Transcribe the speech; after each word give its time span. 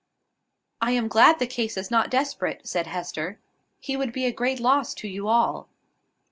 "I 0.81 0.93
am 0.93 1.07
glad 1.07 1.37
the 1.37 1.45
case 1.45 1.77
is 1.77 1.91
not 1.91 2.09
desperate," 2.09 2.67
said 2.67 2.87
Hester. 2.87 3.37
"He 3.79 3.95
would 3.95 4.11
be 4.13 4.25
a 4.25 4.31
great 4.31 4.59
loss 4.59 4.95
to 4.95 5.07
you 5.07 5.27
all." 5.27 5.69